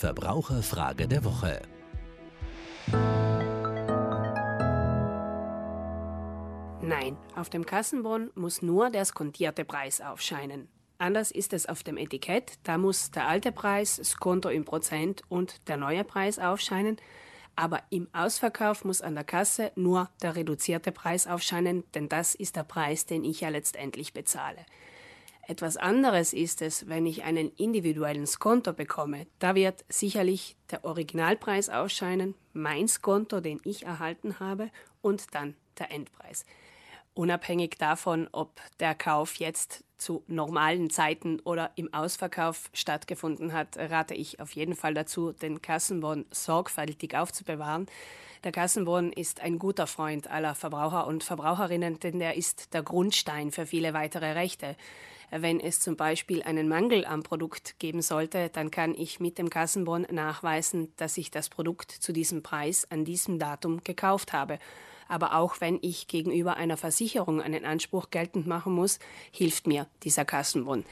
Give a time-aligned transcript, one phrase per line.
[0.00, 1.60] Verbraucherfrage der Woche.
[6.80, 10.68] Nein, auf dem Kassenbon muss nur der skontierte Preis aufscheinen.
[10.96, 12.54] Anders ist es auf dem Etikett.
[12.62, 16.96] Da muss der alte Preis, das Konto im Prozent und der neue Preis aufscheinen.
[17.54, 22.56] Aber im Ausverkauf muss an der Kasse nur der reduzierte Preis aufscheinen, denn das ist
[22.56, 24.64] der Preis, den ich ja letztendlich bezahle.
[25.50, 29.26] Etwas anderes ist es, wenn ich einen individuellen Skonto bekomme.
[29.40, 34.70] Da wird sicherlich der Originalpreis ausscheinen, mein Skonto, den ich erhalten habe,
[35.02, 36.44] und dann der Endpreis.
[37.14, 44.14] Unabhängig davon, ob der Kauf jetzt zu normalen Zeiten oder im Ausverkauf stattgefunden hat, rate
[44.14, 47.86] ich auf jeden Fall dazu, den Kassenbon sorgfältig aufzubewahren.
[48.42, 53.52] Der Kassenbon ist ein guter Freund aller Verbraucher und Verbraucherinnen, denn er ist der Grundstein
[53.52, 54.76] für viele weitere Rechte.
[55.30, 59.50] Wenn es zum Beispiel einen Mangel am Produkt geben sollte, dann kann ich mit dem
[59.50, 64.58] Kassenbon nachweisen, dass ich das Produkt zu diesem Preis an diesem Datum gekauft habe.
[65.10, 69.00] Aber auch wenn ich gegenüber einer Versicherung einen Anspruch geltend machen muss,
[69.32, 70.84] hilft mir dieser Kassenbon.